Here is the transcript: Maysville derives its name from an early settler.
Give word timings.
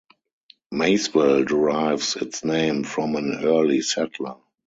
Maysville 0.71 1.43
derives 1.43 2.15
its 2.15 2.43
name 2.43 2.83
from 2.83 3.15
an 3.15 3.45
early 3.45 3.81
settler. 3.81 4.37